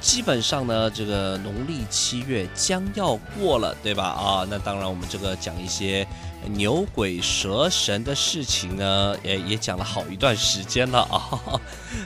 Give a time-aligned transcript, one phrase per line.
[0.00, 4.04] 基本上呢，这个农历七月将要过了，对吧？
[4.04, 6.06] 啊，那当然，我们这个讲一些
[6.46, 11.60] 牛鬼蛇神的事情呢，也也讲了好一段时间了啊。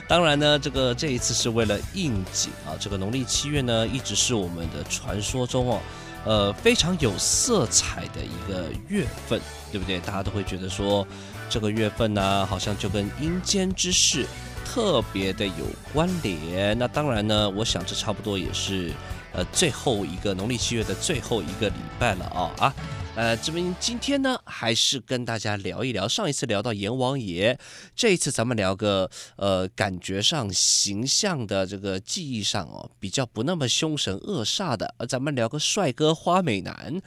[0.07, 2.73] 当然呢，这个这一次是为了应景啊。
[2.79, 5.79] 这个农历七月呢，一直是我们的传说中哦，
[6.25, 9.39] 呃，非常有色彩的一个月份，
[9.71, 9.99] 对不对？
[9.99, 11.07] 大家都会觉得说，
[11.49, 14.25] 这个月份呢，好像就跟阴间之事。
[14.73, 18.91] 特别的有关联，那当然呢，我想这差不多也是，
[19.31, 22.51] 呃，最后一个农历七月的最后一个礼拜了啊。
[22.57, 22.75] 啊，
[23.15, 27.55] 呃，这边今天呢，还是跟大家聊一聊，上一次聊到阎王爷，
[27.95, 36.99] 这一次咱们聊个呃，感觉上形象的这个记忆上哦，比较不那么凶神恶煞的，呃，咱们聊个帅哥花美男，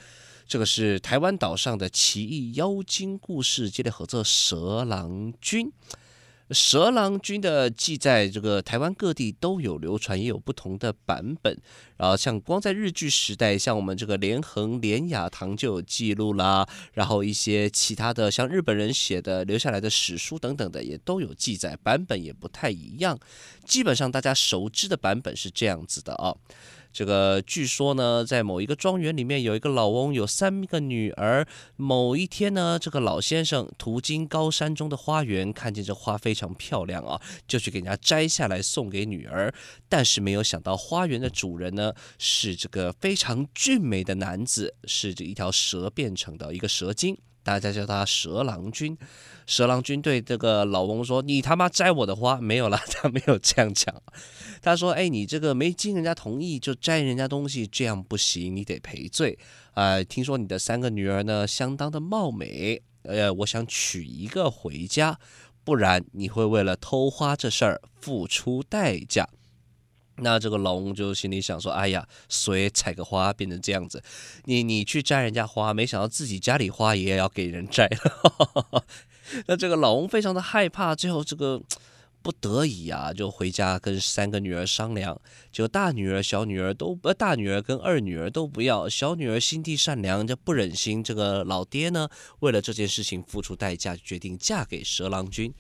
[0.47, 5.73] 这个是台湾岛上的奇异妖精故事，接着合作蛇郎君。
[6.51, 11.57] 蛇郎君的记载，这个台湾各地都有流传，也有不同的版本。
[11.97, 16.69] 然后像光在日据时代，像我们这个连横、连雅堂就有记录啦。
[16.93, 23.19] 然后一些其他的，像日本人写的留下来的史书等等的，也都有记载，版本也不太一样。
[23.65, 26.33] 基本上大家熟知的版本是这样子的啊、
[26.97, 31.47] 这个据说呢，在某一个庄园里面，有一个老翁，有三个女儿。
[31.77, 39.53] 某一天呢，这个老先生途经高山中的花园，看见这花非常漂亮啊，就去给人家摘下来送给女儿。
[39.91, 47.19] 但是没有想到，花园的主人呢，是这个非常俊美的男子，是这一条蛇变成的一个蛇精。
[47.47, 48.99] 大家叫他蛇郎君，
[49.47, 54.03] 蛇郎君对这个老翁说：“你他妈摘我的花没有了？” 他没有这样讲，
[54.61, 59.39] 他说：“哎，你这个没经人家同意就摘人家东西，这样不行，你得赔罪。
[59.75, 65.21] 呃，听说你的三个女儿呢，相当的貌美，呃，我想娶一个回家，
[65.63, 69.29] 不然你会为了偷花这事儿付出代价。”
[70.19, 74.03] 那这个老翁就心里想说：“哎呀，谁采个花变成这样子？
[74.45, 78.85] 你你去摘人家花，没想到自己家里花也要给人摘了。
[79.47, 81.61] ”那这个老翁非常的害怕，最后这个
[82.23, 85.21] 不得已啊，就回家跟三个女儿商量。
[85.53, 88.89] 就大女儿、小女儿都呃，大女儿跟二女儿都不要。
[88.89, 95.53] 小女儿心地善良，就不忍心这个老爹呢，为了这件事情付出代价，决定嫁给蛇郎君。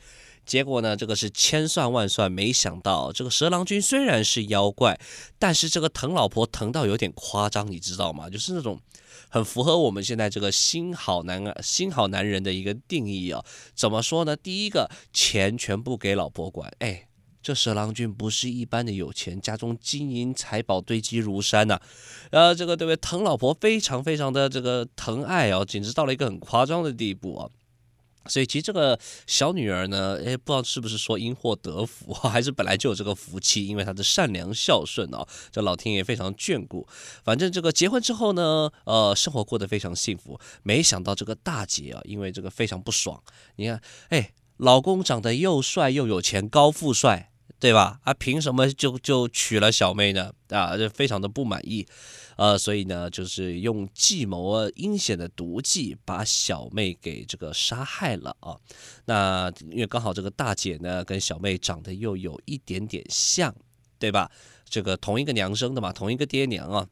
[0.47, 4.99] 结果呢，这个是千算万算，没想到这个蛇郎君虽然是妖怪，
[5.39, 8.31] 但是这个疼老婆疼到有点夸张，你知道吗？
[8.31, 8.81] 就是那种
[9.29, 13.45] 很符合我们现在这个新好男儿、 新好男人的一个定义啊。
[13.75, 14.37] 怎么说呢？
[14.37, 16.73] 第一个，钱全部给老婆管。
[16.79, 17.09] 哎，
[17.43, 21.81] 这蛇郎君不是一般的有钱，家中金银财宝堆积如山呐。
[22.31, 22.97] 呃，这个对不对？
[22.97, 27.51] 疼老婆非常非常的这个疼爱啊，简直到了一个很夸张的地步啊。
[28.29, 36.87] 所以其实这个小女儿呢，诶，不知道是不是说因祸得福，还是本来就有这个福气，因为她的善良孝顺啊，这老天爷非常眷顾。
[37.25, 40.39] 反正这个结婚之后呢，呃，生活过得非常幸福。
[40.63, 43.23] 没想到这个大姐啊，因为这个非常不爽，
[43.57, 47.31] 你看，哎，老公长得又帅又有钱，高富帅。
[47.59, 47.99] 对吧？
[48.05, 50.33] 啊，凭什么就就娶了小妹呢？
[50.51, 51.87] 啊，就非常的不满意，
[52.37, 58.57] 呃，所以呢，就是用计谋阴险的毒计把小妹给这个杀害了啊。
[59.07, 63.55] 那因为刚好这个大姐呢跟小妹长得又有一点点像，
[63.99, 64.31] 对吧？
[64.69, 66.87] 这个同一个娘生的嘛，同一个爹娘啊。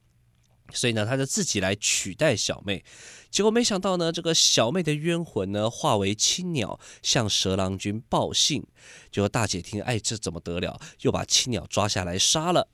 [0.73, 2.83] 所以呢，他就自己来取代小妹，
[3.31, 8.65] 结果没想到呢，这个小妹的冤魂呢化为青鸟，向蛇郎君报信。
[9.13, 10.81] 结果大姐听，哎，这怎么得了？
[11.03, 12.69] 又把青鸟抓下来杀了。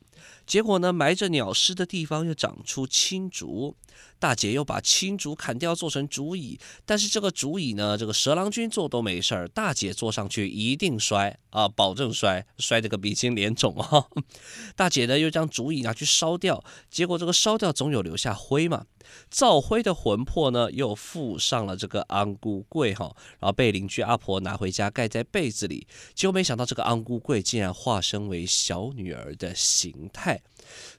[0.51, 3.77] 结果呢，埋着鸟尸的地方又长出青竹。
[4.19, 6.59] 大姐又把青竹砍掉，做成竹椅。
[6.85, 14.07] 但是这个竹椅呢，这个蛇郎君坐都没事儿，大姐坐上去一定摔啊，保证摔，摔得个鼻青脸肿啊。
[14.75, 18.87] 大姐呢又将竹椅拿去烧掉，结果这个烧掉总有留下灰嘛。
[19.31, 25.87] 灶灰的魂魄呢，又附上了这个安姑桂哈，然后被邻居阿婆拿回家盖在被子里。
[26.15, 30.40] 结果没想到这个安姑桂竟然化身为小女儿的形态。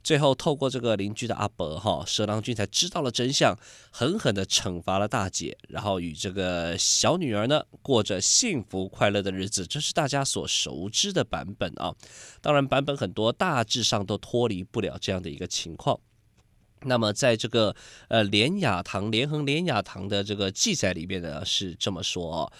[0.03, 3.55] 最后透过这个邻居的阿伯哈，蛇郎君才知道了真相，
[3.91, 9.65] 狠狠地惩罚了大姐，然后与这个小女儿呢过着幸福快乐的日子。
[9.65, 11.93] 这是大家所熟知的版本啊，
[12.41, 15.99] 当然版本很多，大致上都脱离不了这样的一个情况。
[16.83, 17.75] 那么在这个
[18.07, 22.51] 呃连雅堂连横连雅堂的这个记载里面呢，是这么说哦。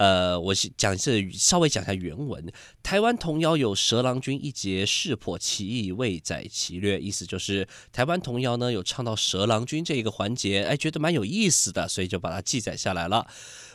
[0.00, 2.50] 呃，我讲是稍微讲一下原文。
[2.82, 13.26] 台湾童谣有“蛇郎君一节，势破其意，未载其略”，意思就是台湾童谣呢有唱到蛇郎君这一个环节，哎，觉得蛮有意思的，所以就把它记载下来了。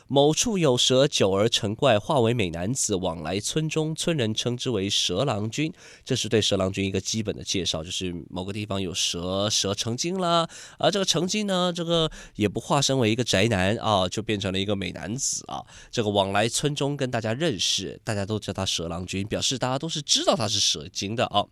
[0.08, 5.72] 某处有蛇，久而成怪，化为美男子，往来村中，村人称之为蛇郎君。
[6.04, 10.48] 这是对蛇郎君一个基本的介绍，就是某个地方有蛇，蛇成精了，
[10.78, 15.60] 而这个成精呢，这个也不化身为一个宅男啊，就变成了一个美男子啊。
[15.90, 21.44] 这个往来村中跟大家认识，大家都叫他蛇郎君，表示大家都是知道他是蛇精的啊。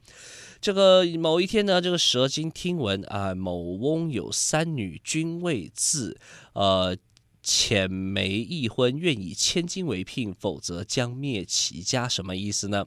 [0.60, 6.16] 这个某一天呢，这个蛇精听闻啊，某翁有三女，均未字，
[6.52, 6.96] 呃。
[7.44, 12.08] 浅媒一婚，愿以千金为聘，否则将灭其家。
[12.08, 12.86] 什么意思呢？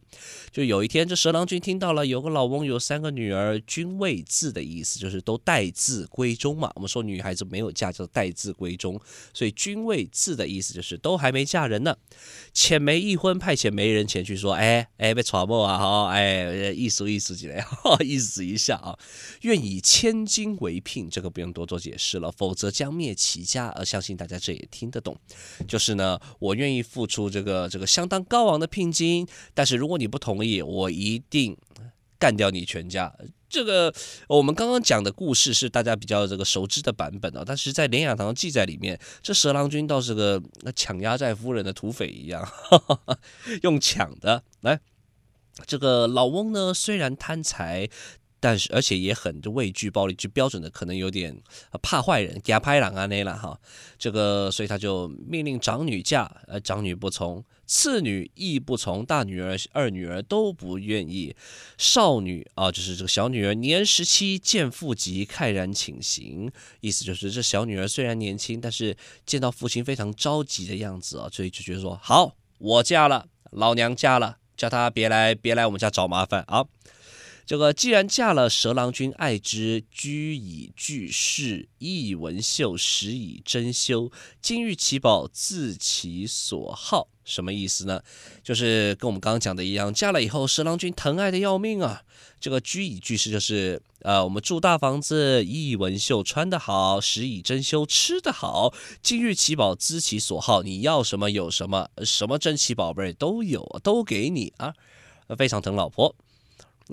[0.51, 6.71] 就有一天，这蛇郎君听到了有个老翁有三个女儿，均未字的意思，就是都待字闺中嘛。
[6.74, 9.00] 我们说女孩子没有嫁，叫待字闺中，
[9.31, 11.95] 所以均未字的意思就是都还没嫁人呢。
[12.51, 17.63] 浅媒一婚，派遣媒人前去说：“哎哎，被传播啊，哈，哎，意思意思起来，
[18.04, 18.98] 意思一下啊，
[19.42, 23.68] 愿以千金为聘，这个不用多做解释了，否则将灭其家。
[23.75, 25.13] 而相信大家。”这也听得懂，
[25.67, 31.57] 就是呢，我愿意付出这个这个相当高昂的聘金，但是如果你不同意，我一定
[32.17, 33.13] 干掉你全家。
[33.49, 33.94] 这个
[34.29, 40.41] 我们刚刚讲的故事是大家比较这个熟知的版本啊，但是在连雅堂记载里面，这蛇郎君倒是个
[40.73, 42.49] 抢压寨夫人的土匪一样，
[43.63, 44.79] 用抢的来。
[45.65, 47.89] 这个老翁呢，虽然贪财。
[48.39, 51.35] 但是，而且也很畏惧暴力，就标准的可能有点
[51.81, 53.59] 怕坏人，给他拍狼啊那了哈。
[53.97, 61.35] 这个，所以他就命令长女嫁，呃，长女不从，次女亦不从，大女儿、二女儿都不愿意。
[61.77, 66.51] 少女啊，就是这个小女儿，年十七，见父急，慨然请行。
[66.81, 68.95] 意思就是这小女儿虽然年轻，但是
[69.25, 76.65] 见到父亲非常着急的样子啊，所以就觉得说好，我嫁了，老娘嫁了，叫她别来，别来我们家找麻烦啊。
[77.47, 84.11] 这个既然嫁了，蛇郎君爱之，居以具饰，艺文绣，食以珍馐，
[84.41, 87.07] 金玉其宝，自其所好。
[87.23, 88.01] 什么意思呢？
[88.44, 92.01] 就是跟我们刚刚讲的一样，嫁了以后，蛇郎君疼爱的要命啊。
[92.41, 104.73] 这个居以具饰就是，呃，我们住大房子，艺以文绣，穿得好，食以珍馐，吃得好，金玉其宝，资其所好，你要什么有什么，什么珍奇宝贝都有，都给你啊，
[105.38, 106.13] 非常疼老婆。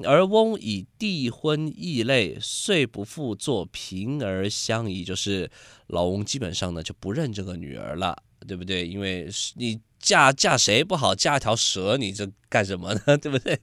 [0.03, 5.49] 而翁以递婚异类，遂不复作平儿相宜，就是
[5.87, 8.89] 老翁基本上呢就不认这个女儿了，对不对？
[8.89, 13.17] 因为你嫁嫁谁不好，嫁条蛇，你这干什么呢？
[13.19, 13.61] 对不对？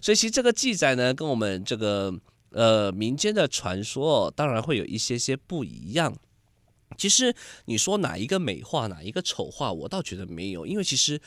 [0.00, 2.14] 所以其实这个记载呢，跟我们这个
[2.50, 6.16] 呃民间的传说当然会有一些些不一样。
[6.96, 7.34] 其实
[7.66, 11.20] 你说哪一个美化，哪一个丑化，我倒觉得没有，因为其实。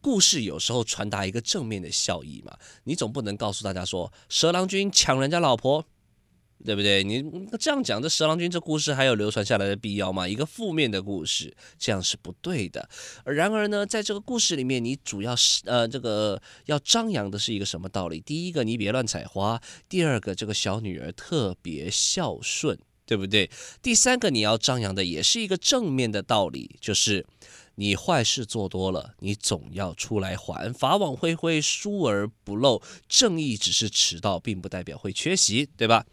[0.00, 5.84] 故事有时候传达一个正面的效益嘛，你总不能告诉大家说蛇郎君抢人家老婆，
[6.64, 7.04] 对不对？
[7.04, 7.22] 你
[7.58, 10.26] 这样讲，这蛇郎君这故事还有流传下来的必要吗？
[10.26, 12.88] 一个负面的故事，这样是不对的。
[13.24, 18.20] 然而呢，在这个故事里面，你主要是呃这个要张扬的是一个什么道理？
[18.20, 19.58] 第一个，你别乱采花；
[19.88, 23.50] 第二个，这个小女儿特别孝顺，对不对？
[23.82, 27.26] 第三个，你要张扬的也是一个正面的道理，就是。
[27.80, 30.70] 你坏事做多了，你总要出来还。
[30.74, 32.82] 法网恢恢，疏而不漏。
[33.08, 36.04] 正义只是迟到，并不代表会缺席，对吧？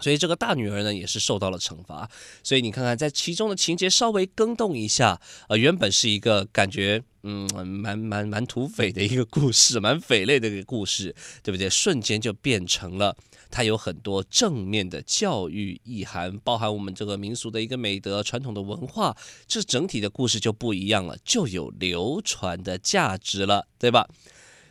[0.00, 2.10] 所以这个大女儿呢，也是受到了惩罚。
[2.42, 7.02] 所以你看看，在其中的情节稍微更动一下，呃，原本是一个感觉。
[7.26, 11.70] 嗯，蛮蛮蛮土匪的一个故事， 蛮匪类的一个故事，对不对？
[11.70, 13.16] 瞬间就变成了
[13.50, 24.06] 它有很多正面的教育意涵，包含我们这个民俗的一个美德、传统的文化，这整体的故事就不一样了，就有流传的价值了，对吧？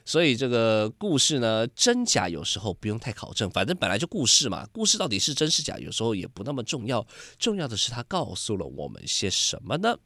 [0.06, 7.06] 所以这个故事呢，真假有时候不用太考证，反正本来就故事嘛，故事到底是真是假，有时候也不那么重要，
[7.40, 9.98] 重要的是它告诉了我们些什么呢？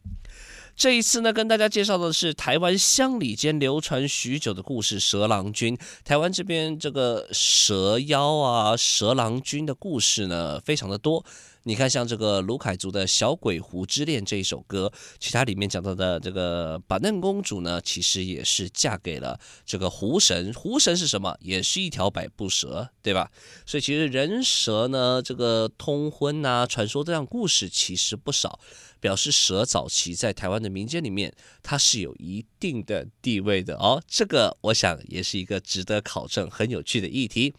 [0.76, 5.76] 这一次呢，跟大家介绍的是台湾乡里间流传许久的故事——蛇郎君。
[6.04, 11.24] 台湾这边这个蛇妖啊、蛇郎君的故事呢，非常的多。
[11.64, 20.54] 你看，像这个鲁凯族的小鬼狐之恋这一首歌，其他里面讲到的这个板嫩公主呢，其实也是嫁给了这个狐神。
[20.54, 21.36] 狐神是什么？
[21.40, 23.30] 也是一条百步蛇，对吧？
[23.66, 28.58] 所以其实人蛇呢，这个通婚呐、传说这样故事其实不少，
[28.98, 34.02] 表示蛇早期在台湾的民间里面，它是有一定的地位的哦。
[34.08, 37.52] 这个我想也是一个值得考证、很有趣的议题。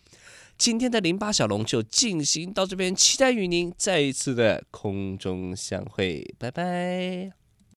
[0.60, 7.39] 今天的零八小龙就进行到这边，期待与您再一次的空中相会，拜拜。